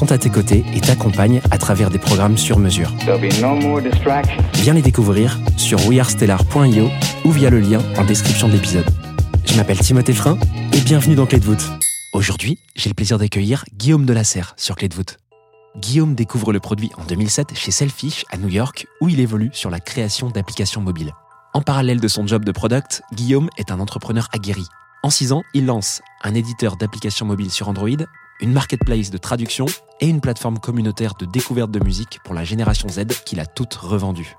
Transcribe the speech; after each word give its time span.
sont 0.00 0.12
à 0.12 0.16
tes 0.16 0.30
côtés 0.30 0.64
et 0.74 0.80
t'accompagnent 0.80 1.42
à 1.50 1.58
travers 1.58 1.90
des 1.90 1.98
programmes 1.98 2.38
sur 2.38 2.58
mesure. 2.58 2.90
No. 3.06 3.18
Viens 4.54 4.72
les 4.72 4.80
découvrir 4.80 5.38
sur 5.58 5.86
wearestellar.io 5.86 6.88
ou 7.26 7.30
via 7.30 7.50
le 7.50 7.60
lien 7.60 7.82
en 7.98 8.04
description 8.06 8.48
de 8.48 8.54
l'épisode. 8.54 8.86
Je 9.44 9.54
m'appelle 9.56 9.78
Timothée 9.78 10.14
Frein 10.14 10.38
et 10.72 10.80
bienvenue 10.80 11.16
dans 11.16 11.26
Clé 11.26 11.38
de 11.38 11.44
voûte. 11.44 11.68
Aujourd'hui, 12.14 12.58
j'ai 12.76 12.88
le 12.88 12.94
plaisir 12.94 13.18
d'accueillir 13.18 13.66
Guillaume 13.76 14.06
Delasserre 14.06 14.54
sur 14.56 14.74
Clé 14.74 14.88
de 14.88 14.94
voûte. 14.94 15.18
Guillaume 15.76 16.14
découvre 16.14 16.54
le 16.54 16.60
produit 16.60 16.90
en 16.96 17.04
2007 17.04 17.54
chez 17.54 17.70
Selfish 17.70 18.24
à 18.30 18.38
New 18.38 18.48
York 18.48 18.86
où 19.02 19.10
il 19.10 19.20
évolue 19.20 19.50
sur 19.52 19.68
la 19.68 19.80
création 19.80 20.30
d'applications 20.30 20.80
mobiles. 20.80 21.12
En 21.52 21.60
parallèle 21.60 22.00
de 22.00 22.08
son 22.08 22.26
job 22.26 22.46
de 22.46 22.52
product, 22.52 23.02
Guillaume 23.12 23.50
est 23.58 23.70
un 23.70 23.78
entrepreneur 23.80 24.28
aguerri. 24.32 24.64
En 25.02 25.10
6 25.10 25.32
ans, 25.32 25.42
il 25.52 25.66
lance 25.66 26.00
un 26.22 26.34
éditeur 26.34 26.78
d'applications 26.78 27.26
mobiles 27.26 27.50
sur 27.50 27.68
Android, 27.68 27.90
une 28.40 28.52
marketplace 28.52 29.10
de 29.10 29.18
traduction 29.18 29.66
et 30.00 30.08
une 30.08 30.20
plateforme 30.20 30.58
communautaire 30.58 31.14
de 31.14 31.26
découverte 31.26 31.70
de 31.70 31.82
musique 31.82 32.18
pour 32.24 32.34
la 32.34 32.44
génération 32.44 32.88
Z 32.88 33.06
qu'il 33.24 33.40
a 33.40 33.46
toute 33.46 33.74
revendue. 33.74 34.34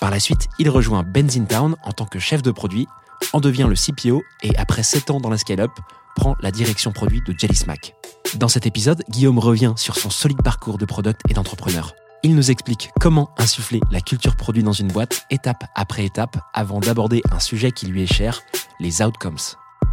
Par 0.00 0.10
la 0.10 0.20
suite, 0.20 0.48
il 0.58 0.70
rejoint 0.70 1.02
Benzintown 1.02 1.76
en 1.82 1.92
tant 1.92 2.06
que 2.06 2.18
chef 2.18 2.42
de 2.42 2.50
produit, 2.50 2.86
en 3.32 3.40
devient 3.40 3.66
le 3.68 3.74
CPO 3.74 4.22
et 4.42 4.56
après 4.56 4.82
7 4.82 5.10
ans 5.10 5.20
dans 5.20 5.30
la 5.30 5.38
scale-up, 5.38 5.72
prend 6.14 6.36
la 6.40 6.50
direction 6.50 6.92
produit 6.92 7.22
de 7.26 7.34
Jelly 7.36 7.56
Smack. 7.56 7.94
Dans 8.36 8.48
cet 8.48 8.66
épisode, 8.66 9.02
Guillaume 9.08 9.38
revient 9.38 9.72
sur 9.76 9.96
son 9.96 10.10
solide 10.10 10.42
parcours 10.42 10.78
de 10.78 10.84
product 10.84 11.22
et 11.28 11.34
d'entrepreneur. 11.34 11.94
Il 12.22 12.34
nous 12.34 12.50
explique 12.50 12.90
comment 13.00 13.30
insuffler 13.38 13.80
la 13.90 14.00
culture 14.00 14.36
produit 14.36 14.62
dans 14.62 14.72
une 14.72 14.88
boîte, 14.88 15.24
étape 15.30 15.64
après 15.74 16.04
étape, 16.04 16.36
avant 16.52 16.80
d'aborder 16.80 17.22
un 17.30 17.38
sujet 17.38 17.70
qui 17.70 17.86
lui 17.86 18.02
est 18.02 18.12
cher, 18.12 18.42
les 18.80 19.02
outcomes. 19.02 19.38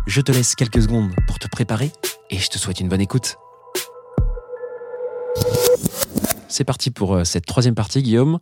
Je 0.07 0.21
te 0.21 0.31
laisse 0.31 0.55
quelques 0.55 0.81
secondes 0.81 1.13
pour 1.27 1.39
te 1.39 1.47
préparer 1.47 1.91
et 2.29 2.39
je 2.39 2.49
te 2.49 2.57
souhaite 2.57 2.79
une 2.79 2.89
bonne 2.89 3.01
écoute. 3.01 3.37
C'est 6.55 6.63
parti 6.63 6.89
pour 6.89 7.15
euh, 7.15 7.23
cette 7.25 7.45
troisième 7.45 7.75
partie, 7.75 8.01
Guillaume, 8.01 8.39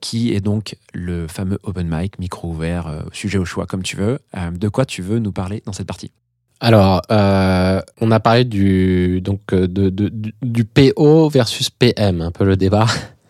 qui 0.00 0.34
est 0.34 0.42
donc 0.42 0.76
le 0.92 1.26
fameux 1.28 1.58
open 1.62 1.88
mic, 1.90 2.18
micro 2.18 2.48
ouvert, 2.48 2.88
euh, 2.88 3.00
sujet 3.10 3.38
au 3.38 3.46
choix, 3.46 3.64
comme 3.64 3.82
tu 3.82 3.96
veux. 3.96 4.18
Euh, 4.36 4.50
de 4.50 4.68
quoi 4.68 4.84
tu 4.84 5.00
veux 5.00 5.18
nous 5.18 5.32
parler 5.32 5.62
dans 5.64 5.72
cette 5.72 5.86
partie? 5.86 6.10
Alors, 6.60 7.00
on 7.08 8.10
a 8.10 8.20
parlé 8.20 8.44
du, 8.44 9.22
donc, 9.22 9.40
de, 9.54 9.88
du- 9.88 10.64
PO 10.66 11.30
versus 11.30 11.70
PM, 11.70 12.20
un 12.20 12.30
peu 12.30 12.44
le 12.44 12.56
débat. 12.58 12.84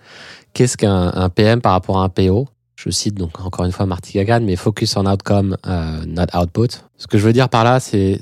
Qu'est-ce 0.53 0.77
qu'un 0.77 1.13
un 1.15 1.29
PM 1.29 1.61
par 1.61 1.71
rapport 1.73 2.01
à 2.01 2.05
un 2.05 2.09
PO 2.09 2.49
Je 2.75 2.91
cite 2.91 3.15
donc 3.15 3.41
encore 3.41 3.65
une 3.67 3.73
fois 3.73 3.87
Marty 3.87 4.15
Gagan, 4.15 4.41
mais 4.43 4.57
focus 4.57 4.97
on 4.97 5.07
outcome, 5.07 5.57
not 5.65 6.27
output. 6.37 6.83
Ce 6.97 7.07
que 7.07 7.19
je 7.19 7.25
veux 7.25 7.33
dire 7.33 7.49
par 7.49 7.63
là, 7.63 7.79
c'est 7.79 8.19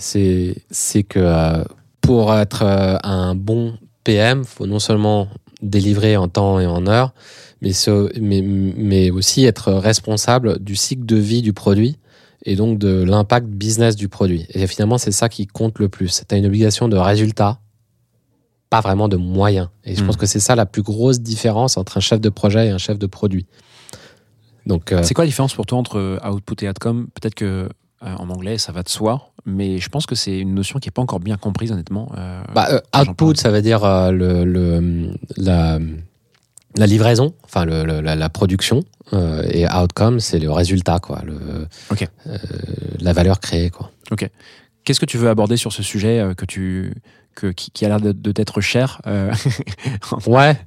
que 1.08 1.64
pour 2.02 2.34
être 2.34 2.62
un 3.02 3.34
bon 3.34 3.78
PM, 4.04 4.44
faut 4.44 4.66
non 4.66 4.78
seulement 4.78 5.28
délivrer 5.62 6.16
en 6.16 6.28
temps 6.28 6.58
et 6.60 6.66
en 6.66 6.86
heure, 6.86 7.14
mais, 7.60 7.72
ce- 7.72 8.10
mais, 8.20 8.42
mais 8.42 9.10
aussi 9.10 9.44
être 9.44 9.72
responsable 9.72 10.58
du 10.58 10.76
cycle 10.76 11.04
de 11.06 11.16
vie 11.16 11.42
du 11.42 11.52
produit 11.52 11.98
et 12.44 12.56
donc 12.56 12.78
de 12.78 13.02
l'impact 13.04 13.46
business 13.46 13.94
du 13.96 14.08
produit. 14.08 14.46
Et 14.50 14.66
finalement, 14.66 14.98
c'est 14.98 15.12
ça 15.12 15.28
qui 15.28 15.46
compte 15.46 15.78
le 15.78 15.88
plus. 15.88 16.22
Tu 16.28 16.34
as 16.34 16.38
une 16.38 16.46
obligation 16.46 16.88
de 16.88 16.96
résultat, 16.96 17.60
pas 18.68 18.80
vraiment 18.80 19.08
de 19.08 19.16
moyens. 19.16 19.68
Et 19.84 19.94
je 19.94 20.02
Mm. 20.02 20.06
pense 20.06 20.16
que 20.16 20.26
c'est 20.26 20.40
ça 20.40 20.56
la 20.56 20.66
plus 20.66 20.82
grosse 20.82 21.20
différence 21.20 21.76
entre 21.76 21.98
un 21.98 22.00
chef 22.00 22.20
de 22.20 22.28
projet 22.30 22.66
et 22.66 22.70
un 22.70 22.78
chef 22.78 22.98
de 22.98 23.06
produit. 23.06 23.46
Donc, 24.66 24.92
euh, 24.92 25.02
C'est 25.02 25.14
quoi 25.14 25.24
la 25.24 25.28
différence 25.28 25.54
pour 25.54 25.66
toi 25.66 25.78
entre 25.78 26.18
output 26.28 26.64
et 26.64 26.68
outcome 26.68 27.08
Peut-être 27.14 27.34
que 27.34 27.68
euh, 28.04 28.14
en 28.16 28.28
anglais, 28.30 28.58
ça 28.58 28.72
va 28.72 28.82
de 28.82 28.88
soi, 28.88 29.32
mais 29.46 29.78
je 29.78 29.88
pense 29.88 30.06
que 30.06 30.14
c'est 30.14 30.38
une 30.38 30.54
notion 30.54 30.78
qui 30.78 30.88
n'est 30.88 30.92
pas 30.92 31.02
encore 31.02 31.20
bien 31.20 31.36
comprise, 31.36 31.72
honnêtement. 31.72 32.10
euh, 32.18 32.42
bah, 32.54 32.68
euh, 32.70 32.80
output, 33.00 33.34
ça 33.36 33.50
veut 33.50 33.62
dire 33.62 33.82
le, 34.12 34.44
le- 34.44 35.10
la, 35.36 35.78
la 36.76 36.86
livraison, 36.86 37.34
enfin 37.44 37.64
le- 37.64 37.84
la, 38.00 38.14
la 38.16 38.28
production, 38.28 38.80
et 39.12 39.66
outcome, 39.68 40.20
c'est 40.20 40.38
le 40.38 40.50
résultat, 40.50 40.98
quoi, 40.98 41.20
le, 41.24 41.66
Ok. 41.90 42.08
euh, 42.26 42.38
la 43.00 43.12
valeur 43.12 43.40
créée, 43.40 43.70
quoi. 43.70 43.90
Qu'est-ce 44.84 44.98
que 44.98 45.06
tu 45.06 45.16
veux 45.18 45.28
aborder 45.28 45.56
sur 45.56 45.72
ce 45.72 45.82
sujet 45.82 46.32
que 46.36 46.44
tu, 46.44 46.94
que, 47.36 47.46
qui, 47.48 47.70
qui 47.70 47.84
a 47.84 47.88
l'air 47.88 48.00
de, 48.00 48.10
de 48.12 48.32
t'être 48.32 48.60
cher 48.60 49.00
Ouais, 50.26 50.58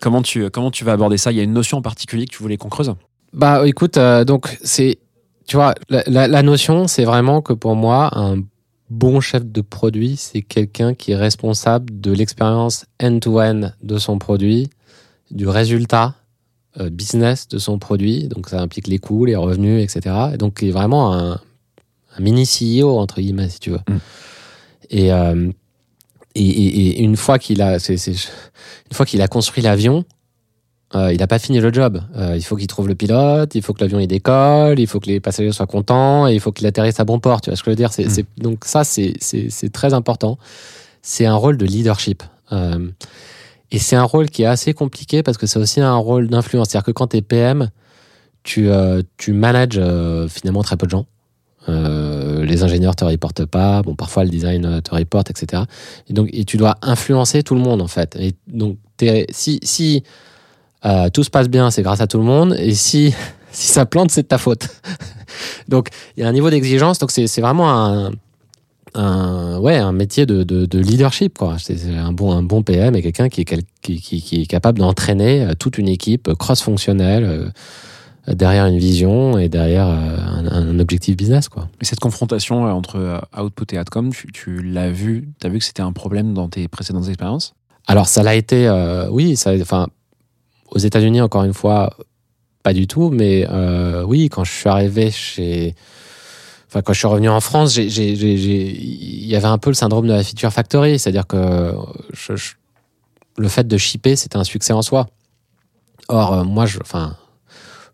comment, 0.00 0.22
tu, 0.22 0.50
comment 0.50 0.70
tu 0.70 0.84
vas 0.84 0.92
aborder 0.92 1.16
ça? 1.16 1.32
Il 1.32 1.36
y 1.36 1.40
a 1.40 1.44
une 1.44 1.52
notion 1.52 1.78
en 1.78 1.82
particulier 1.82 2.26
que 2.26 2.32
tu 2.34 2.42
voulais 2.42 2.56
qu'on 2.56 2.68
creuse? 2.68 2.92
Bah 3.32 3.66
écoute, 3.66 3.98
euh, 3.98 4.24
donc 4.24 4.56
c'est, 4.64 4.98
tu 5.46 5.56
vois, 5.56 5.74
la, 5.88 6.02
la- 6.06 6.28
la 6.28 6.42
notion, 6.42 6.86
c'est 6.88 7.04
vraiment 7.04 7.40
que 7.42 7.52
pour 7.52 7.76
moi, 7.76 8.10
un 8.18 8.42
bon 8.90 9.20
chef 9.20 9.44
de 9.44 9.60
produit, 9.60 10.16
c'est 10.16 10.42
quelqu'un 10.42 10.94
qui 10.94 11.12
est 11.12 11.16
responsable 11.16 12.00
de 12.00 12.12
l'expérience 12.12 12.86
end-to-end 13.02 13.70
de 13.82 13.98
son 13.98 14.18
produit, 14.18 14.70
du 15.30 15.48
résultat 15.48 16.14
euh, 16.80 16.90
business 16.90 17.48
de 17.48 17.58
son 17.58 17.78
produit. 17.78 18.28
Donc 18.28 18.48
ça 18.48 18.60
implique 18.60 18.86
les 18.86 18.98
coûts, 18.98 19.24
les 19.24 19.34
revenus, 19.36 19.82
etc. 19.82 20.14
Et 20.34 20.36
donc 20.36 20.58
qui 20.58 20.68
est 20.68 20.72
vraiment 20.72 21.14
un, 21.14 21.32
un 22.16 22.20
mini 22.20 22.44
CEO 22.46 22.98
entre 22.98 23.20
guillemets, 23.20 23.48
si 23.48 23.58
tu 23.60 23.70
veux. 23.70 23.80
Mm. 23.88 23.96
Et, 24.90 25.12
euh, 25.12 25.50
et, 26.34 26.44
et- 26.44 26.88
et 26.98 27.02
une 27.02 27.16
fois 27.16 27.38
qu'il 27.38 27.60
a, 27.62 27.78
c'est- 27.78 27.96
c'est- 27.96 28.12
une 28.90 28.94
fois 28.94 29.06
qu'il 29.06 29.20
a 29.22 29.26
construit 29.28 29.62
l'avion. 29.62 30.04
Euh, 30.94 31.12
il 31.12 31.18
n'a 31.18 31.26
pas 31.26 31.38
fini 31.40 31.58
le 31.58 31.72
job. 31.72 32.00
Euh, 32.16 32.36
il 32.36 32.42
faut 32.44 32.54
qu'il 32.56 32.68
trouve 32.68 32.86
le 32.88 32.94
pilote, 32.94 33.54
il 33.56 33.62
faut 33.62 33.72
que 33.74 33.80
l'avion 33.82 33.98
il 33.98 34.06
décolle, 34.06 34.78
il 34.78 34.86
faut 34.86 35.00
que 35.00 35.06
les 35.08 35.18
passagers 35.20 35.50
soient 35.52 35.66
contents, 35.66 36.28
et 36.28 36.34
il 36.34 36.40
faut 36.40 36.52
qu'il 36.52 36.66
atterrisse 36.66 37.00
à 37.00 37.04
bon 37.04 37.18
port. 37.18 37.40
Tu 37.40 37.50
vois 37.50 37.56
ce 37.56 37.62
que 37.62 37.70
je 37.70 37.72
veux 37.72 37.76
dire? 37.76 37.92
C'est, 37.92 38.06
Mm. 38.06 38.10
c'est- 38.10 38.26
Donc 38.38 38.64
ça, 38.64 38.84
c'est, 38.84 39.14
très 39.72 39.94
important. 39.94 40.38
C'est 41.02 41.26
un 41.26 41.34
rôle 41.34 41.56
de 41.56 41.66
leadership. 41.66 42.22
Euh, 42.52 42.88
et 43.72 43.78
c'est 43.80 43.96
un 43.96 44.04
rôle 44.04 44.30
qui 44.30 44.42
est 44.42 44.46
assez 44.46 44.74
compliqué 44.74 45.24
parce 45.24 45.38
que 45.38 45.46
c'est 45.48 45.58
aussi 45.58 45.80
un 45.80 45.96
rôle 45.96 46.28
d'influence. 46.28 46.68
C'est-à-dire 46.70 46.86
que 46.86 46.92
quand 46.92 47.08
tu 47.08 47.16
es 47.16 47.22
PM, 47.22 47.70
tu, 48.44 48.68
tu 49.16 49.32
manages 49.32 49.80
finalement 50.28 50.62
très 50.62 50.76
peu 50.76 50.86
de 50.86 50.92
gens. 50.92 51.06
Euh, 51.68 52.44
les 52.44 52.62
ingénieurs 52.62 52.94
te 52.94 53.04
reportent 53.04 53.44
pas, 53.44 53.82
bon 53.82 53.96
parfois 53.96 54.22
le 54.22 54.30
design 54.30 54.80
te 54.82 54.94
reporte, 54.94 55.30
etc. 55.30 55.64
Et 56.08 56.12
donc 56.12 56.28
et 56.32 56.44
tu 56.44 56.56
dois 56.58 56.76
influencer 56.80 57.42
tout 57.42 57.56
le 57.56 57.60
monde 57.60 57.82
en 57.82 57.88
fait. 57.88 58.14
Et 58.20 58.34
donc 58.46 58.78
si 59.32 60.04
euh, 60.86 61.08
tout 61.10 61.24
se 61.24 61.30
passe 61.30 61.48
bien, 61.48 61.70
c'est 61.70 61.82
grâce 61.82 62.00
à 62.00 62.06
tout 62.06 62.18
le 62.18 62.24
monde. 62.24 62.54
Et 62.58 62.74
si, 62.74 63.14
si 63.52 63.68
ça 63.68 63.86
plante, 63.86 64.10
c'est 64.10 64.22
de 64.22 64.28
ta 64.28 64.38
faute. 64.38 64.68
donc, 65.68 65.88
il 66.16 66.22
y 66.22 66.22
a 66.24 66.28
un 66.28 66.32
niveau 66.32 66.50
d'exigence. 66.50 66.98
Donc, 66.98 67.10
c'est 67.10 67.40
vraiment 67.40 67.70
un, 67.70 68.10
un, 68.94 69.58
ouais, 69.58 69.76
un 69.76 69.92
métier 69.92 70.26
de, 70.26 70.42
de, 70.42 70.66
de 70.66 70.78
leadership. 70.78 71.38
C'est 71.58 71.94
un 71.96 72.12
bon, 72.12 72.32
un 72.32 72.42
bon 72.42 72.62
PM 72.62 72.94
et 72.96 73.02
quelqu'un 73.02 73.28
qui, 73.28 73.44
qui, 73.44 73.64
qui, 73.82 74.22
qui 74.22 74.42
est 74.42 74.46
capable 74.46 74.78
d'entraîner 74.78 75.42
euh, 75.42 75.54
toute 75.58 75.78
une 75.78 75.88
équipe 75.88 76.32
cross-fonctionnelle 76.34 77.24
euh, 77.24 78.34
derrière 78.34 78.66
une 78.66 78.78
vision 78.78 79.38
et 79.38 79.48
derrière 79.48 79.86
un, 79.86 80.46
un 80.46 80.78
objectif 80.78 81.16
business. 81.16 81.48
Quoi. 81.48 81.68
Et 81.80 81.84
cette 81.84 82.00
confrontation 82.00 82.64
entre 82.64 83.20
output 83.38 83.72
et 83.72 83.78
outcome, 83.78 84.12
tu, 84.12 84.32
tu 84.32 84.62
l'as 84.62 84.90
vu, 84.90 85.28
tu 85.40 85.46
as 85.46 85.50
vu 85.50 85.58
que 85.58 85.64
c'était 85.64 85.82
un 85.82 85.92
problème 85.92 86.34
dans 86.34 86.48
tes 86.48 86.66
précédentes 86.66 87.08
expériences? 87.08 87.54
Alors, 87.86 88.08
ça 88.08 88.22
l'a 88.22 88.34
été, 88.34 88.66
euh, 88.66 89.08
oui, 89.10 89.36
ça, 89.36 89.52
enfin, 89.60 89.86
aux 90.76 90.78
États-Unis, 90.78 91.20
encore 91.20 91.44
une 91.44 91.54
fois, 91.54 91.96
pas 92.62 92.72
du 92.72 92.86
tout, 92.86 93.10
mais 93.10 93.46
euh, 93.50 94.04
oui, 94.04 94.28
quand 94.28 94.44
je 94.44 94.52
suis 94.52 94.68
arrivé 94.68 95.10
chez. 95.10 95.74
Enfin, 96.68 96.82
quand 96.82 96.92
je 96.92 96.98
suis 96.98 97.06
revenu 97.06 97.28
en 97.28 97.40
France, 97.40 97.76
il 97.76 99.26
y 99.26 99.36
avait 99.36 99.46
un 99.46 99.58
peu 99.58 99.70
le 99.70 99.74
syndrome 99.74 100.06
de 100.06 100.12
la 100.12 100.22
feature 100.22 100.52
factory, 100.52 100.98
c'est-à-dire 100.98 101.26
que 101.26 101.72
le 103.38 103.48
fait 103.48 103.66
de 103.66 103.76
shipper, 103.76 104.16
c'était 104.16 104.36
un 104.36 104.44
succès 104.44 104.72
en 104.72 104.82
soi. 104.82 105.06
Or, 106.08 106.32
euh, 106.32 106.44
moi, 106.44 106.66
je, 106.66 106.78
enfin, 106.80 107.16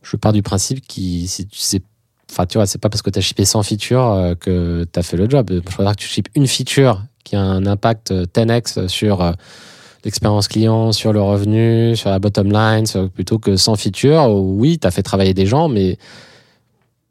je 0.03 0.17
pars 0.17 0.33
du 0.33 0.43
principe 0.43 0.87
que 0.87 0.95
si 0.95 1.47
tu 1.51 1.83
Enfin, 2.31 2.47
tu 2.47 2.57
vois, 2.57 2.65
c'est 2.67 2.79
pas 2.79 2.89
parce 2.89 3.03
que 3.03 3.11
tu 3.11 3.19
as 3.19 3.23
shippé 3.23 3.45
100 3.45 3.63
features 3.63 4.09
euh, 4.09 4.35
que 4.35 4.87
tu 4.91 4.99
as 4.99 5.03
fait 5.03 5.19
le 5.19 5.29
job. 5.29 5.51
Je 5.53 5.59
préfère 5.59 5.95
que 5.95 6.01
tu 6.01 6.09
shippes 6.09 6.31
une 6.35 6.47
feature 6.47 7.03
qui 7.25 7.37
a 7.37 7.43
un 7.43 7.67
impact 7.67 8.11
euh, 8.11 8.25
10x 8.25 8.89
sur 8.89 9.35
l'expérience 10.05 10.49
client, 10.49 10.93
sur 10.93 11.13
le 11.13 11.23
revenu, 11.23 11.97
sur 11.97 12.11
la 12.11 12.19
bottom 12.19 12.53
line, 12.53 12.85
plutôt 13.15 13.39
que 13.39 13.57
100 13.57 13.77
features. 13.77 14.29
où, 14.31 14.61
oui, 14.61 14.79
tu 14.79 14.91
fait 14.91 15.03
travailler 15.03 15.35
des 15.35 15.47
gens, 15.47 15.69
mais 15.69 15.99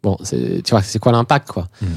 bon, 0.04 0.18
tu 0.30 0.62
vois, 0.72 0.82
c'est 0.82 1.00
quoi 1.00 1.12
l'impact, 1.12 1.50
quoi? 1.50 1.68
Mhm. 1.82 1.90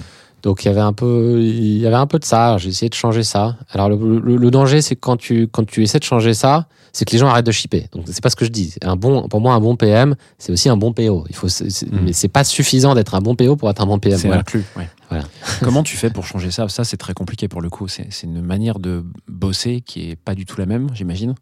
Donc 0.44 0.64
il 0.64 0.69
y 0.69 0.70
avait 0.70 0.81
un 0.81 0.93
peu, 0.93 1.41
il 1.41 1.79
y 1.79 1.87
avait 1.87 1.96
un 1.96 2.06
peu 2.06 2.19
de 2.19 2.25
ça. 2.25 2.58
J'ai 2.58 2.69
essayé 2.69 2.88
de 2.91 2.94
changer 2.94 3.23
ça. 3.25 3.56
Alors 3.70 3.88
le, 3.88 3.96
le- 4.20 4.37
le 4.37 4.50
danger, 4.50 4.81
c'est 4.82 4.94
que 4.94 5.00
quand 5.00 5.17
tu 5.17 5.49
quand 5.49 5.64
tu 5.67 5.82
essaies 5.82 5.99
de 5.99 6.05
changer 6.05 6.35
ça, 6.35 6.69
c'est 6.93 7.05
que 7.06 7.12
les 7.12 7.19
gens 7.19 7.29
arrêtent 7.29 7.46
de 7.46 7.50
shipper. 7.50 7.88
Donc 7.93 8.05
c'est 8.06 8.23
pas 8.23 8.29
ce 8.31 8.37
que 8.37 8.44
je 8.44 8.50
dis. 8.50 8.75
Un 8.82 8.94
bon, 8.94 9.26
pour 9.29 9.41
moi, 9.41 9.55
un 9.55 9.61
bon 9.61 9.75
PM, 9.75 10.14
c'est 10.38 10.52
aussi 10.52 10.69
un 10.69 10.76
bon 10.76 10.93
PO. 10.93 11.25
Il 11.31 11.35
faut, 11.35 11.49
Mhm. 11.49 12.00
mais 12.05 12.12
c'est 12.12 12.29
pas 12.29 12.44
suffisant 12.44 12.94
d'être 12.94 13.14
un 13.14 13.20
bon 13.20 13.35
PO 13.35 13.56
pour 13.56 13.69
être 13.70 13.81
un 13.81 13.87
bon 13.87 13.99
PM. 13.99 14.19
C'est 14.19 14.26
Voilà. 14.29 14.43
inclus. 14.43 14.64
ouais. 14.76 14.88
Voilà. 15.08 15.25
Comment 15.62 15.82
tu 15.82 15.96
fais 15.96 16.11
pour 16.11 16.26
changer 16.26 16.50
ça? 16.50 16.69
Ça, 16.69 16.85
c'est 16.85 16.99
très 16.99 17.14
compliqué 17.14 17.49
pour 17.49 17.62
le 17.62 17.70
coup. 17.70 17.88
C'est 17.88 18.06
c'est 18.11 18.26
une 18.26 18.43
manière 18.43 18.79
de 18.79 19.02
bosser 19.26 19.81
qui 19.81 20.11
est 20.11 20.17
pas 20.17 20.35
du 20.35 20.44
tout 20.44 20.61
la 20.61 20.67
même, 20.67 20.88
j'imagine. 20.94 21.35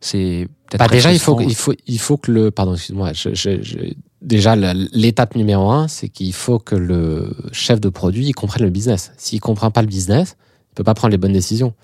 C'est 0.00 0.46
Bah, 0.78 0.86
déjà, 0.88 1.12
il 1.12 1.18
faut, 1.18 1.40
il 1.40 1.54
faut, 1.54 1.72
il 1.86 1.98
faut 1.98 2.18
que 2.18 2.30
le, 2.30 2.50
pardon, 2.50 2.74
excuse-moi, 2.74 3.12
je- 3.14 3.34
je- 3.34 3.62
je- 3.62 3.78
déjà 4.24 4.56
l'étape 4.56 5.36
numéro 5.36 5.70
un, 5.70 5.86
c'est 5.86 6.08
qu'il 6.08 6.32
faut 6.32 6.58
que 6.58 6.74
le 6.74 7.36
chef 7.52 7.80
de 7.80 7.88
produit 7.88 8.26
il 8.26 8.32
comprenne 8.32 8.64
le 8.64 8.70
business. 8.70 9.12
S'il 9.16 9.40
comprend 9.40 9.70
pas 9.70 9.82
le 9.82 9.88
business, 9.88 10.36
il 10.72 10.74
peut 10.74 10.84
pas 10.84 10.94
prendre 10.94 11.12
les 11.12 11.18
bonnes 11.18 11.32
décisions. 11.32 11.74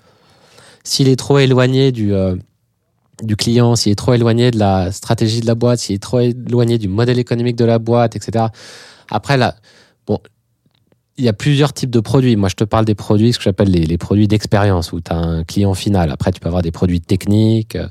S'il 0.83 1.07
est 1.07 1.15
trop 1.15 1.37
éloigné 1.37 1.91
du 1.91 2.13
euh, 2.13 2.35
du 3.23 3.35
client, 3.35 3.75
s'il 3.75 3.91
est 3.91 3.95
trop 3.95 4.13
éloigné 4.13 4.51
de 4.51 4.57
la 4.57 4.91
stratégie 4.91 5.41
de 5.41 5.45
la 5.45 5.55
boîte, 5.55 5.79
s'il 5.79 5.95
est 5.95 5.99
trop 5.99 6.19
éloigné 6.19 6.77
du 6.77 6.87
modèle 6.87 7.19
économique 7.19 7.55
de 7.55 7.65
la 7.65 7.77
boîte, 7.77 8.15
etc. 8.15 8.45
Après, 9.11 9.37
là, 9.37 9.55
bon, 10.07 10.19
il 11.17 11.25
y 11.25 11.29
a 11.29 11.33
plusieurs 11.33 11.73
types 11.73 11.91
de 11.91 11.99
produits. 11.99 12.35
Moi, 12.35 12.49
je 12.49 12.55
te 12.55 12.63
parle 12.63 12.85
des 12.85 12.95
produits, 12.95 13.33
ce 13.33 13.37
que 13.37 13.43
j'appelle 13.43 13.69
les, 13.69 13.85
les 13.85 13.97
produits 13.97 14.27
d'expérience, 14.27 14.91
où 14.91 15.01
tu 15.01 15.11
as 15.11 15.17
un 15.17 15.43
client 15.43 15.73
final. 15.75 16.09
Après, 16.09 16.31
tu 16.31 16.39
peux 16.39 16.47
avoir 16.47 16.63
des 16.63 16.71
produits 16.71 17.01
techniques, 17.01 17.75
euh, 17.75 17.87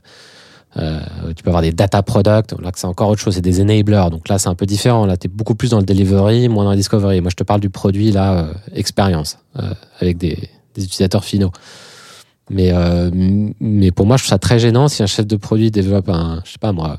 tu 0.74 1.42
peux 1.42 1.50
avoir 1.50 1.62
des 1.62 1.72
data 1.72 2.02
products. 2.02 2.52
Là, 2.60 2.70
c'est 2.74 2.86
encore 2.86 3.08
autre 3.08 3.20
chose, 3.20 3.34
c'est 3.34 3.40
des 3.40 3.60
enablers. 3.60 4.10
Donc 4.10 4.28
là, 4.28 4.38
c'est 4.38 4.48
un 4.48 4.54
peu 4.54 4.66
différent. 4.66 5.06
Là, 5.06 5.16
tu 5.16 5.26
es 5.26 5.30
beaucoup 5.30 5.54
plus 5.54 5.70
dans 5.70 5.78
le 5.78 5.84
delivery, 5.84 6.48
moins 6.48 6.64
dans 6.64 6.70
le 6.70 6.76
discovery. 6.76 7.20
Moi, 7.20 7.30
je 7.30 7.36
te 7.36 7.44
parle 7.44 7.60
du 7.60 7.70
produit, 7.70 8.12
là, 8.12 8.32
euh, 8.32 8.54
expérience, 8.72 9.38
euh, 9.58 9.72
avec 10.00 10.16
des, 10.18 10.38
utilisateurs 10.76 11.24
finaux. 11.24 11.50
Mais, 12.48 12.70
euh, 12.72 13.10
mais 13.60 13.90
pour 13.92 14.06
moi, 14.06 14.16
je 14.16 14.22
trouve 14.22 14.30
ça 14.30 14.38
très 14.38 14.58
gênant 14.58 14.88
si 14.88 15.02
un 15.02 15.06
chef 15.06 15.26
de 15.26 15.36
produit 15.36 15.70
développe 15.70 16.08
un, 16.08 16.42
je 16.44 16.52
sais 16.52 16.58
pas 16.58 16.72
moi, 16.72 16.98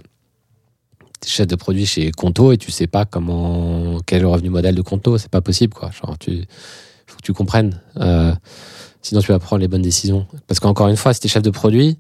t'es 1.21 1.29
chef 1.29 1.47
de 1.47 1.55
produit 1.55 1.85
chez 1.85 2.11
Conto 2.11 2.51
et 2.51 2.57
tu 2.57 2.71
sais 2.71 2.87
pas 2.87 3.05
comment, 3.05 3.99
quel 4.05 4.19
est 4.19 4.21
le 4.21 4.27
revenu 4.27 4.49
modèle 4.49 4.75
de 4.75 4.81
Conto. 4.81 5.17
C'est 5.17 5.31
pas 5.31 5.41
possible, 5.41 5.73
quoi. 5.73 5.91
Genre, 5.91 6.17
tu, 6.17 6.45
faut 7.05 7.17
que 7.17 7.21
tu 7.21 7.33
comprennes. 7.33 7.79
Euh, 7.97 8.33
sinon, 9.01 9.21
tu 9.21 9.31
vas 9.31 9.39
prendre 9.39 9.61
les 9.61 9.67
bonnes 9.67 9.81
décisions. 9.81 10.25
Parce 10.47 10.59
qu'encore 10.59 10.87
une 10.87 10.97
fois, 10.97 11.13
si 11.13 11.19
t'es 11.19 11.27
chef 11.27 11.43
de 11.43 11.51
produit, 11.51 11.97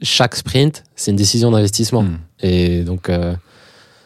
chaque 0.00 0.34
sprint, 0.36 0.84
c'est 0.96 1.10
une 1.10 1.16
décision 1.16 1.50
d'investissement. 1.50 2.02
Hmm. 2.04 2.18
Et 2.40 2.82
donc, 2.82 3.08
euh, 3.10 3.34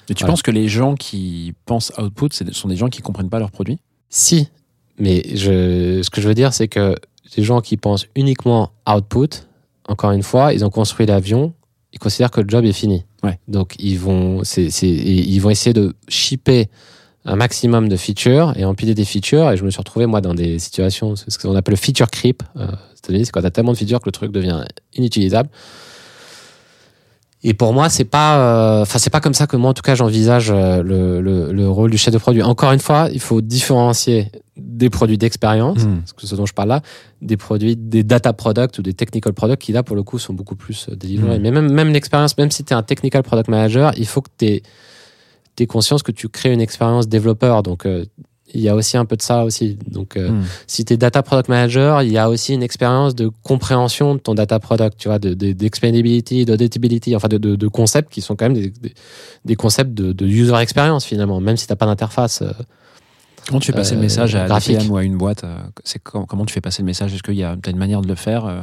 Et 0.09 0.15
tu 0.15 0.21
Voilà. 0.23 0.33
penses 0.33 0.43
que 0.43 0.51
les 0.53 0.69
gens 0.69 0.95
qui 0.95 1.53
pensent 1.65 1.91
output, 1.99 2.29
c'est- 2.31 2.53
sont 2.53 2.69
des 2.69 2.77
gens 2.77 2.89
qui 2.89 3.03
comprennent 3.03 3.29
pas 3.29 3.41
leurs 3.41 3.51
produits? 3.51 3.79
Si, 4.09 4.49
mais 5.01 5.23
je, 5.35 6.01
ce 6.03 6.11
que 6.11 6.21
je 6.21 6.29
veux 6.29 6.35
dire, 6.35 6.55
c'est 6.55 6.69
que 6.69 6.95
les 7.37 7.43
gens 7.43 7.61
qui 7.61 7.77
pensent 7.77 8.07
uniquement 8.15 8.71
output, 8.89 9.29
encore 9.89 10.13
une 10.13 10.23
fois, 10.23 10.53
ils 10.53 10.65
ont 10.65 10.71
construit 10.71 11.07
l'avion, 11.07 11.55
ils 11.93 11.99
considèrent 11.99 12.31
que 12.31 12.41
le 12.41 12.49
job 12.49 12.65
est 12.65 12.73
fini. 12.73 13.05
Ouais. 13.25 13.41
Donc, 13.49 13.75
ils 13.81 13.99
vont, 13.99 14.43
ils 14.45 15.39
vont 15.41 15.51
essayer 15.51 15.73
de 15.73 15.97
shipper 16.09 16.69
un 17.27 17.37
maximum 17.37 17.89
de 17.89 17.97
features 17.97 18.55
et 18.57 18.65
empiler 18.65 18.95
des 18.95 19.05
features. 19.05 19.51
Et 19.51 19.57
je 19.57 19.65
me 19.65 19.71
suis 19.71 19.79
retrouvé, 19.79 20.07
moi, 20.07 20.21
dans 20.21 20.35
des 20.35 20.59
situations, 20.59 21.17
c'est 21.17 21.31
ce 21.31 21.39
qu'on 21.39 21.55
appelle 21.57 21.73
le 21.73 21.77
feature 21.77 22.11
creep. 22.11 22.43
Euh, 22.57 22.69
c'est-à-dire, 22.95 23.27
c'est 23.27 23.33
quand 23.33 23.41
tu 23.41 23.47
as 23.47 23.51
tellement 23.51 23.73
de 23.73 23.77
features 23.77 24.01
que 24.01 24.07
le 24.07 24.13
truc 24.13 24.33
devient 24.33 24.65
inutilisable. 24.95 25.49
Et 27.43 27.55
pour 27.55 27.73
moi, 27.73 27.89
c'est 27.89 28.05
pas, 28.05 28.39
euh, 28.39 28.83
enfin, 28.83 28.99
c'est 28.99 29.11
pas 29.11 29.21
comme 29.21 29.35
ça 29.35 29.47
que 29.47 29.57
moi, 29.57 29.71
en 29.71 29.75
tout 29.75 29.83
cas, 29.83 29.95
j'envisage 29.95 30.51
euh, 30.51 30.83
le, 30.83 31.21
le, 31.21 31.53
le 31.53 31.69
rôle 31.69 31.91
du 31.91 31.99
chef 31.99 32.13
de 32.13 32.19
produit. 32.19 32.43
Encore 32.43 32.73
une 32.73 32.81
fois, 32.81 33.09
il 33.13 33.21
faut 33.21 33.41
différencier 33.41 34.33
des 34.57 34.89
produits 34.89 35.19
d'expérience, 35.19 35.85
Hmm. 35.85 36.01
ce 36.17 36.35
dont 36.35 36.47
je 36.47 36.55
parle 36.55 36.71
là, 36.71 36.81
des 37.23 37.37
produits, 37.37 37.77
des 37.77 38.03
data 38.03 38.33
products 38.33 38.79
ou 38.79 38.83
des 38.83 38.95
technical 38.95 39.33
products 39.33 39.61
qui 39.61 39.73
là, 39.73 39.83
pour 39.83 39.95
le 39.97 40.03
coup, 40.03 40.19
sont 40.19 40.33
beaucoup 40.33 40.57
plus 40.57 40.89
euh, 40.89 40.97
délivrés. 40.97 41.39
Hmm. 41.39 41.43
Mais 41.43 41.51
même, 41.51 41.71
même 41.71 41.93
l'expérience, 41.93 42.37
même 42.39 42.51
si 42.51 42.65
tu 42.65 42.73
es 42.73 42.77
un 42.77 42.83
technical 42.83 43.23
product 43.23 43.49
manager, 43.49 43.93
il 43.97 44.07
faut 44.07 44.23
que 44.23 44.31
tu 44.39 44.63
aies, 45.63 45.67
conscience 45.67 46.03
que 46.03 46.13
tu 46.13 46.29
crées 46.29 46.53
une 46.53 46.61
expérience 46.61 47.09
développeur. 47.09 47.63
Donc, 47.63 47.87
euh, 47.87 48.05
il 48.55 48.61
y 48.61 48.69
a 48.69 48.77
aussi 48.77 48.97
un 48.97 49.05
peu 49.05 49.17
de 49.17 49.23
ça 49.23 49.45
aussi. 49.45 49.77
Donc, 49.91 50.17
euh, 50.17 50.31
Hmm. 50.31 50.45
si 50.69 50.85
tu 50.85 50.93
es 50.93 50.97
data 50.97 51.23
product 51.23 51.49
manager, 51.49 52.03
il 52.03 52.13
y 52.13 52.17
a 52.19 52.31
aussi 52.31 52.55
une 52.55 52.63
expérience 52.63 53.15
de 53.15 53.29
compréhension 53.43 54.15
de 54.15 54.21
ton 54.21 54.35
data 54.35 54.59
product, 54.61 54.95
tu 54.99 55.09
vois, 55.09 55.19
de, 55.19 55.35
de, 55.35 55.53
d'explainability, 55.53 56.45
d'auditability, 56.45 57.17
enfin 57.17 57.27
de, 57.29 57.39
de, 57.39 57.69
concepts 57.69 58.13
qui 58.13 58.21
sont 58.21 58.37
quand 58.37 58.45
même 58.49 58.55
des, 58.55 58.71
des, 58.71 58.95
des 59.45 59.57
concepts 59.57 59.93
de, 59.95 60.13
de 60.13 60.27
user 60.27 60.55
experience 60.61 61.05
finalement, 61.05 61.41
même 61.41 61.57
si 61.57 61.67
tu 61.67 61.73
n'as 61.73 61.77
pas 61.77 61.87
d'interface. 61.87 62.43
euh, 62.43 62.53
Comment 63.49 63.61
tu 63.61 63.67
fais 63.67 63.73
passer 63.73 63.93
Euh, 63.93 63.97
le 63.97 64.03
message 64.03 64.35
à 64.37 64.47
graphique. 64.47 64.75
l'APM 64.77 64.91
ou 64.91 64.97
à 64.97 65.03
une 65.05 65.17
boîte 65.17 65.45
euh, 65.45 65.57
c'est 65.85 66.01
com- 66.03 66.25
Comment 66.29 66.45
tu 66.47 66.53
fais 66.55 66.61
passer 66.61 66.83
le 66.83 66.87
message? 66.87 67.15
Est-ce 67.15 67.23
qu'il 67.23 67.35
y 67.35 67.45
a 67.45 67.57
as 67.65 67.71
une 67.71 67.77
manière 67.79 68.01
de 68.01 68.09
le 68.09 68.15
faire 68.17 68.45
euh, 68.47 68.63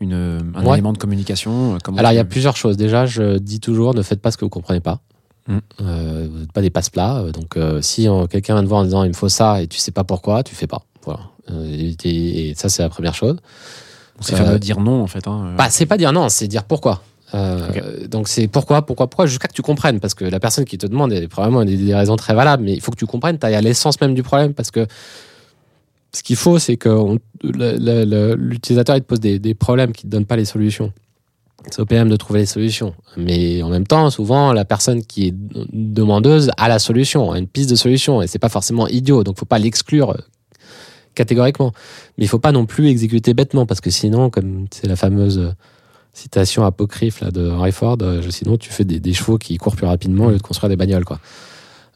une, 0.00 0.12
un 0.54 0.64
Ouais. 0.64 0.74
élément 0.74 0.92
de 0.92 0.98
communication 0.98 1.74
euh, 1.74 1.78
comment 1.82 1.96
Alors, 1.98 2.12
il 2.12 2.16
y 2.16 2.18
a 2.18 2.24
tu- 2.24 2.28
plusieurs 2.30 2.56
choses. 2.56 2.76
Déjà, 2.76 3.06
je 3.06 3.38
dis 3.38 3.60
toujours, 3.60 3.94
ne 3.94 4.02
faites 4.02 4.20
pas 4.20 4.30
ce 4.30 4.36
que 4.36 4.44
vous 4.44 4.50
comprenez 4.50 4.80
pas. 4.80 5.00
Mm. 5.46 5.58
Euh, 5.80 6.28
vous 6.30 6.38
n'êtes 6.40 6.52
pas 6.52 6.62
des 6.62 6.70
passe-plats. 6.70 7.18
Euh, 7.18 7.32
Donc, 7.32 7.56
euh, 7.56 7.80
si 7.82 8.08
quelqu'un 8.30 8.54
vient 8.54 8.62
te 8.62 8.68
voir 8.68 8.80
en 8.80 8.84
disant 8.84 9.04
il 9.04 9.08
me 9.08 9.14
faut 9.14 9.28
ça 9.28 9.62
et 9.62 9.66
tu 9.66 9.78
sais 9.78 9.92
pas 9.92 10.04
pourquoi, 10.04 10.42
tu 10.42 10.54
fais 10.54 10.66
pas. 10.66 10.82
Voilà. 11.04 11.20
Et, 11.70 11.94
et 12.04 12.54
ça, 12.54 12.68
c'est 12.68 12.82
la 12.82 12.88
première 12.88 13.14
chose. 13.14 13.36
C'est 14.20 14.34
euh, 14.34 14.38
fameux 14.38 14.58
dire 14.58 14.80
non 14.80 15.02
en 15.02 15.06
fait. 15.06 15.26
Hein. 15.28 15.54
Bah, 15.56 15.68
c'est 15.70 15.86
pas 15.86 15.98
dire 15.98 16.12
non, 16.12 16.28
c'est 16.28 16.48
dire 16.48 16.64
pourquoi. 16.64 17.02
Donc 18.08 18.28
c'est 18.28 18.48
pourquoi, 18.48 18.86
pourquoi, 18.86 19.08
pourquoi, 19.08 19.26
jusqu'à 19.26 19.46
que 19.46 19.52
tu 19.52 19.60
comprennes, 19.60 20.00
parce 20.00 20.14
que 20.14 20.24
la 20.24 20.40
personne 20.40 20.64
qui 20.64 20.78
te 20.78 20.86
demande, 20.86 21.12
elle 21.12 21.24
a 21.24 21.28
probablement 21.28 21.64
des, 21.66 21.76
des 21.76 21.94
raisons 21.94 22.16
très 22.16 22.34
valables, 22.34 22.62
mais 22.62 22.72
il 22.72 22.80
faut 22.80 22.90
que 22.92 22.96
tu 22.96 23.04
comprennes, 23.04 23.38
tu 23.38 23.44
à 23.44 23.60
l'essence 23.60 24.00
même 24.00 24.14
du 24.14 24.22
problème, 24.22 24.54
parce 24.54 24.70
que 24.70 24.86
ce 26.12 26.22
qu'il 26.22 26.36
faut, 26.36 26.58
c'est 26.58 26.78
que 26.78 27.18
l'utilisateur 27.42 28.96
il 28.96 29.02
te 29.02 29.06
pose 29.06 29.20
des, 29.20 29.38
des 29.38 29.54
problèmes 29.54 29.92
qui 29.92 30.06
ne 30.06 30.10
te 30.10 30.16
donnent 30.16 30.24
pas 30.24 30.36
les 30.36 30.46
solutions. 30.46 30.92
C'est 31.70 31.80
au 31.80 31.86
PM 31.86 32.08
de 32.08 32.16
trouver 32.16 32.40
les 32.40 32.46
solutions. 32.46 32.94
Mais 33.16 33.62
en 33.62 33.68
même 33.68 33.86
temps, 33.86 34.08
souvent, 34.10 34.52
la 34.52 34.64
personne 34.64 35.04
qui 35.04 35.28
est 35.28 35.34
demandeuse 35.72 36.50
a 36.56 36.68
la 36.68 36.78
solution, 36.78 37.32
a 37.32 37.38
une 37.38 37.48
piste 37.48 37.70
de 37.70 37.74
solution, 37.74 38.22
et 38.22 38.26
c'est 38.26 38.38
pas 38.38 38.48
forcément 38.48 38.86
idiot, 38.86 39.24
donc 39.24 39.38
faut 39.38 39.46
pas 39.46 39.58
l'exclure 39.58 40.10
euh, 40.10 40.18
catégoriquement. 41.14 41.72
Mais 42.18 42.24
il 42.24 42.28
faut 42.28 42.38
pas 42.38 42.52
non 42.52 42.66
plus 42.66 42.88
exécuter 42.88 43.34
bêtement, 43.34 43.66
parce 43.66 43.80
que 43.80 43.90
sinon, 43.90 44.30
comme 44.30 44.66
c'est 44.70 44.86
la 44.86 44.96
fameuse 44.96 45.38
euh, 45.38 45.52
citation 46.12 46.64
apocryphe 46.64 47.24
de 47.24 47.50
Henry 47.50 47.72
Ford, 47.72 47.98
euh, 48.00 48.22
sinon 48.30 48.56
tu 48.56 48.70
fais 48.70 48.84
des, 48.84 49.12
chevaux 49.12 49.38
qui 49.38 49.56
courent 49.56 49.76
plus 49.76 49.86
rapidement 49.86 50.26
au 50.26 50.30
lieu 50.30 50.38
de 50.38 50.42
construire 50.42 50.68
des 50.68 50.76
bagnoles. 50.76 51.04
Quoi. 51.04 51.18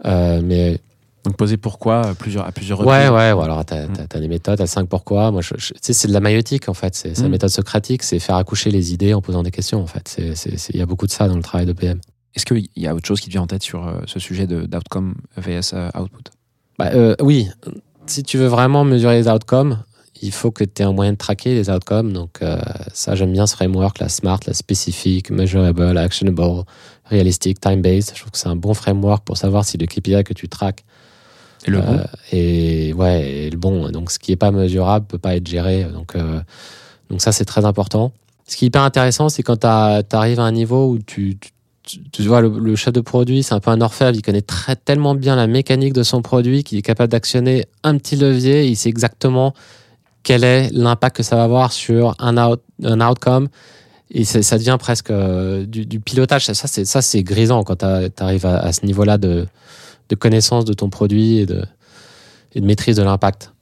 Mais 0.04 0.80
Donc 1.24 1.36
poser 1.36 1.56
pourquoi 1.58 2.00
à 2.00 2.14
plusieurs, 2.14 2.46
à 2.46 2.52
plusieurs 2.52 2.80
ouais, 2.80 3.08
reprises. 3.08 3.10
ouais, 3.10 3.32
ouais, 3.32 3.44
alors 3.44 3.62
t'as 3.64 3.86
Mm. 3.86 4.06
as, 4.14 4.20
des 4.20 4.28
méthodes, 4.28 4.56
t'as 4.58 4.66
5 4.66 4.88
pourquoi. 4.88 5.30
Moi, 5.30 5.42
je, 5.42 5.54
je- 5.58 5.74
tu 5.74 5.78
sais, 5.82 5.92
c'est 5.92 6.08
de 6.08 6.12
la 6.14 6.20
maïotique 6.20 6.68
en 6.68 6.74
fait. 6.74 6.94
C'est 6.94 7.14
c'est 7.14 7.22
la 7.22 7.28
Mm. 7.28 7.32
méthode 7.32 7.50
socratique, 7.50 8.02
c'est 8.02 8.18
faire 8.18 8.36
accoucher 8.36 8.70
les 8.70 8.92
idées 8.94 9.12
en 9.12 9.20
posant 9.20 9.42
des 9.42 9.50
questions 9.50 9.82
en 9.82 9.86
fait. 9.86 10.08
C'est- 10.08 10.34
c'est- 10.34 10.56
c'est- 10.56 10.72
Il 10.72 10.78
y 10.78 10.82
a 10.82 10.86
beaucoup 10.86 11.06
de 11.06 11.12
ça 11.12 11.28
dans 11.28 11.36
le 11.36 11.42
travail 11.42 11.66
de 11.66 11.72
PM. 11.74 12.00
Est-ce 12.34 12.46
qu'il 12.46 12.68
y 12.76 12.86
a 12.86 12.94
autre 12.94 13.06
chose 13.06 13.20
qui 13.20 13.26
te 13.26 13.32
vient 13.32 13.42
en 13.42 13.46
tête 13.46 13.62
sur 13.62 13.86
euh, 13.86 14.00
ce 14.06 14.18
sujet 14.18 14.46
de- 14.46 14.64
d'outcome 14.64 15.14
vs 15.36 15.72
euh, 15.74 15.90
output? 16.00 16.30
Bah, 16.78 16.90
euh, 16.94 17.14
oui, 17.20 17.48
si 18.06 18.22
tu 18.22 18.38
veux 18.38 18.46
vraiment 18.46 18.84
mesurer 18.84 19.20
les 19.20 19.28
outcomes, 19.28 19.82
il 20.22 20.32
faut 20.32 20.50
que 20.50 20.64
tu 20.64 20.80
aies 20.80 20.84
un 20.86 20.92
moyen 20.92 21.12
de 21.12 21.16
traquer 21.18 21.54
les 21.54 21.68
outcomes. 21.70 22.12
Donc, 22.12 22.40
euh, 22.42 22.58
ça, 22.94 23.14
j'aime 23.14 23.32
bien 23.32 23.46
ce 23.46 23.54
framework, 23.56 23.98
la 23.98 24.08
SMART, 24.08 24.40
la 24.46 24.54
spécifique, 24.54 25.30
measurable, 25.30 25.98
actionable, 25.98 26.64
realistic, 27.04 27.60
time-based. 27.60 28.12
Je 28.14 28.20
trouve 28.20 28.30
que 28.32 28.38
c'est 28.38 28.48
un 28.48 28.56
bon 28.56 28.72
framework 28.74 29.24
pour 29.24 29.36
savoir 29.36 29.64
si 29.64 29.76
le 29.78 29.86
KPI 29.86 30.22
que 30.24 30.32
tu 30.34 30.48
traques 30.48 30.84
Et 31.66 31.70
le 31.70 31.80
bon 31.80 31.98
euh, 31.98 32.04
est, 32.32 32.92
ouais, 32.94 33.46
est 33.46 33.50
le 33.50 33.58
bon. 33.58 33.90
Donc, 33.90 34.10
ce 34.10 34.18
qui 34.18 34.32
n'est 34.32 34.36
pas 34.36 34.50
mesurable 34.50 35.06
peut 35.06 35.18
pas 35.18 35.36
être 35.36 35.46
géré. 35.46 35.84
Donc, 35.84 36.16
euh, 36.16 36.40
donc 37.10 37.20
ça, 37.20 37.32
c'est 37.32 37.44
très 37.44 37.64
important. 37.64 38.12
Ce 38.46 38.56
qui 38.56 38.64
est 38.64 38.68
hyper 38.68 38.82
intéressant, 38.82 39.28
c'est 39.28 39.42
quand 39.42 39.60
tu 39.60 39.66
arrives 39.66 40.40
à 40.40 40.44
un 40.44 40.52
niveau 40.52 40.88
où 40.90 40.98
tu, 40.98 41.36
tu, 41.38 41.50
tu- 41.82 42.02
tu 42.10 42.22
vois, 42.22 42.40
le, 42.40 42.48
le 42.58 42.76
chef 42.76 42.92
de 42.92 43.00
produit, 43.00 43.42
c'est 43.42 43.54
un 43.54 43.60
peu 43.60 43.70
un 43.70 43.80
orfèvre. 43.80 44.16
Il 44.16 44.22
connaît 44.22 44.42
très, 44.42 44.74
tellement 44.76 45.14
bien 45.14 45.36
la 45.36 45.46
mécanique 45.46 45.92
de 45.92 46.02
son 46.02 46.22
produit 46.22 46.64
qu'il 46.64 46.78
est 46.78 46.82
capable 46.82 47.12
d'actionner 47.12 47.66
un 47.84 47.96
petit 47.98 48.16
levier. 48.16 48.66
Il 48.66 48.76
sait 48.76 48.88
exactement 48.88 49.54
quel 50.22 50.44
est 50.44 50.70
l'impact 50.72 51.16
que 51.16 51.22
ça 51.22 51.36
va 51.36 51.44
avoir 51.44 51.72
sur 51.72 52.14
un, 52.18 52.36
out- 52.38 52.62
un 52.84 53.00
outcome. 53.06 53.48
Et 54.12 54.24
ça 54.24 54.58
devient 54.58 54.76
presque 54.80 55.10
euh, 55.10 55.64
du, 55.66 55.86
du 55.86 56.00
pilotage. 56.00 56.46
Ça, 56.46 56.66
ça, 56.66 57.02
c'est 57.02 57.22
grisant 57.22 57.62
quand 57.62 57.76
tu 57.76 57.84
arrives 58.22 58.46
à, 58.46 58.58
à 58.58 58.72
ce 58.72 58.84
niveau-là 58.84 59.18
de, 59.18 59.46
de 60.10 60.14
connaissance 60.14 60.64
de 60.66 60.74
ton 60.74 60.90
produit 60.90 61.38
et 61.38 61.46
de, 61.46 61.64
et 62.54 62.60
de 62.60 62.66
maîtrise 62.66 62.96
de 62.96 63.02
l'impact. 63.02 63.52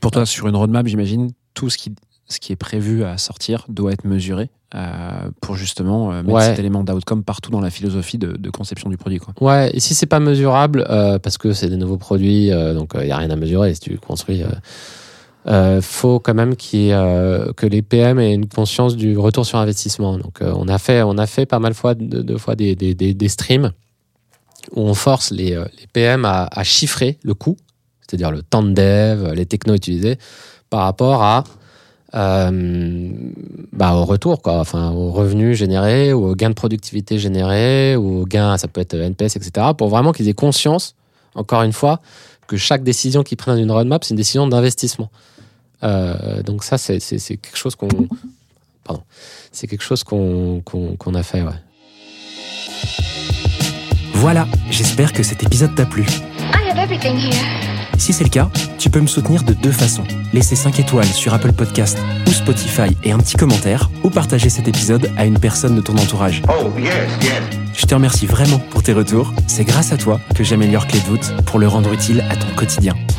Pour 0.00 0.12
toi, 0.12 0.24
sur 0.24 0.46
une 0.46 0.54
roadmap, 0.54 0.86
j'imagine, 0.86 1.30
tout 1.54 1.68
ce 1.70 1.76
qui 1.78 1.92
ce 2.26 2.40
qui 2.40 2.52
est 2.52 2.56
prévu 2.56 3.04
à 3.04 3.18
sortir 3.18 3.66
doit 3.68 3.92
être 3.92 4.04
mesuré 4.06 4.48
euh, 4.74 5.28
pour 5.42 5.56
justement 5.56 6.10
euh, 6.10 6.22
mettre 6.22 6.30
Ouais. 6.34 6.40
cet 6.46 6.58
élément 6.58 6.82
d'outcome 6.82 7.22
partout 7.22 7.50
dans 7.50 7.60
la 7.60 7.68
philosophie 7.68 8.16
de, 8.16 8.32
de 8.38 8.50
conception 8.50 8.88
du 8.88 8.96
produit. 8.96 9.18
Quoi. 9.18 9.34
Ouais, 9.42 9.70
et 9.74 9.78
si 9.78 9.94
c'est 9.94 10.06
pas 10.06 10.20
mesurable, 10.20 10.86
euh, 10.88 11.18
parce 11.18 11.36
que 11.36 11.52
c'est 11.52 11.68
des 11.68 11.76
nouveaux 11.76 11.98
produits, 11.98 12.48
donc 12.48 12.92
il 12.98 13.04
n'y 13.04 13.10
a 13.12 13.18
rien 13.18 13.28
à 13.30 13.36
mesurer 13.36 13.74
si 13.74 13.80
tu 13.80 13.98
construis. 13.98 14.42
Faut 15.82 16.18
quand 16.18 16.32
même 16.34 16.52
ait, 16.52 16.54
que 17.56 17.66
les 17.66 17.82
PM 17.82 18.18
aient 18.18 18.32
une 18.32 18.48
conscience 18.48 18.96
du 18.96 19.18
retour 19.18 19.44
sur 19.44 19.58
investissement. 19.58 20.16
Donc 20.16 20.38
on 20.40 20.66
a 20.68 20.78
fait, 20.78 21.02
on 21.02 21.18
a 21.18 21.26
fait 21.26 21.44
pas 21.44 21.58
mal 21.58 21.74
fois, 21.74 21.94
de, 21.94 22.22
de 22.22 22.36
fois 22.38 22.56
des, 22.56 22.74
des, 22.74 22.94
des, 22.94 23.12
des 23.12 23.28
streams 23.28 23.72
où 24.72 24.80
on 24.80 24.94
force 24.94 25.30
les, 25.30 25.54
euh, 25.54 25.66
PM 25.92 26.24
à, 26.24 26.48
chiffrer 26.64 27.18
le 27.22 27.34
coût, 27.34 27.56
c'est-à-dire 28.00 28.30
le 28.30 28.42
temps 28.42 28.62
de 28.62 28.72
dev, 28.72 29.32
les 29.34 29.46
technos 29.46 29.74
utilisés, 29.74 30.18
par 30.70 30.80
rapport 30.80 31.22
à 31.22 31.44
euh, 32.14 33.10
bah, 33.72 33.94
au 33.94 34.04
retour, 34.04 34.40
quoi. 34.40 34.58
Enfin, 34.60 34.92
aux 34.92 35.10
revenus 35.10 35.58
générés, 35.58 36.12
ou 36.12 36.26
aux 36.26 36.34
de 36.36 36.52
productivité 36.52 37.18
générés, 37.18 37.96
ou 37.96 38.22
aux 38.22 38.26
gains, 38.26 38.56
ça 38.56 38.68
peut 38.68 38.80
être 38.80 38.94
NPS, 38.94 39.36
etc. 39.36 39.68
Pour 39.76 39.88
vraiment 39.88 40.12
qu'ils 40.12 40.28
aient 40.28 40.34
conscience, 40.34 40.94
encore 41.34 41.62
une 41.62 41.72
fois, 41.72 42.00
que 42.46 42.56
chaque 42.56 42.84
décision 42.84 43.22
qu'ils 43.22 43.36
prennent 43.36 43.56
dans 43.56 43.62
une 43.62 43.70
roadmap, 43.70 44.04
c'est 44.04 44.10
une 44.10 44.16
décision 44.16 44.46
d'investissement. 44.46 45.10
Euh, 45.82 46.42
donc 46.42 46.62
ça, 46.62 46.78
c'est 46.78 47.00
quelque 47.00 47.56
chose 47.56 47.74
qu'on, 47.74 47.88
pardon, 48.84 49.02
c'est 49.50 49.66
quelque 49.66 49.82
chose 49.82 50.04
qu'on 50.04 50.62
a 51.14 51.22
fait, 51.22 51.42
ouais. 51.42 51.52
Voilà, 54.14 54.46
j'espère 54.70 55.12
que 55.12 55.22
cet 55.22 55.42
épisode 55.42 55.74
t'a 55.74 55.86
plu. 55.86 56.02
I 56.02 56.70
have 56.70 56.78
everything 56.78 57.16
here. 57.16 57.34
Si 57.98 58.12
c'est 58.12 58.24
le 58.24 58.30
cas, 58.30 58.48
tu 58.78 58.90
peux 58.90 59.00
me 59.00 59.06
soutenir 59.06 59.42
de 59.44 59.52
deux 59.52 59.72
façons. 59.72 60.04
Laisser 60.32 60.56
5 60.56 60.78
étoiles 60.80 61.06
sur 61.06 61.32
Apple 61.34 61.52
Podcast 61.52 61.98
ou 62.26 62.30
Spotify 62.30 62.96
et 63.04 63.12
un 63.12 63.18
petit 63.18 63.36
commentaire, 63.36 63.90
ou 64.02 64.10
partager 64.10 64.48
cet 64.48 64.68
épisode 64.68 65.10
à 65.16 65.24
une 65.26 65.38
personne 65.38 65.76
de 65.76 65.80
ton 65.80 65.96
entourage. 65.96 66.42
Oh, 66.48 66.70
yes, 66.78 66.92
yes. 67.22 67.32
Je 67.76 67.86
te 67.86 67.94
remercie 67.94 68.26
vraiment 68.26 68.58
pour 68.58 68.82
tes 68.82 68.92
retours. 68.92 69.32
C'est 69.46 69.64
grâce 69.64 69.92
à 69.92 69.96
toi 69.96 70.20
que 70.34 70.44
j'améliore 70.44 70.86
Clé 70.86 71.00
de 71.00 71.06
voûte 71.06 71.32
pour 71.44 71.58
le 71.58 71.68
rendre 71.68 71.92
utile 71.92 72.24
à 72.30 72.36
ton 72.36 72.48
quotidien. 72.56 72.94